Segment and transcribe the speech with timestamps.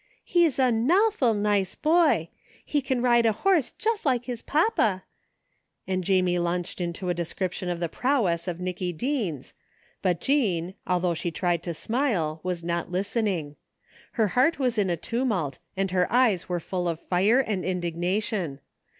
[0.35, 2.29] "He's a nawful nice boy.
[2.65, 5.03] He can ride a horse just like his papa"
[5.87, 9.53] and Jamie laimched into a description of the prowess of Nicky Deens,
[10.01, 13.57] but Jean, although she tried to smile, was not listening.
[14.13, 18.59] Her heart was in a tumult and her eyes were full of fire and indignation.